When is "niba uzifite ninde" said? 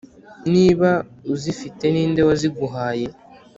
0.53-2.21